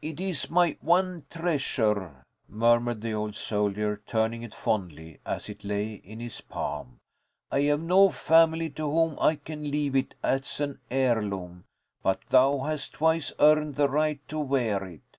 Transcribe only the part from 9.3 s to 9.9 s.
can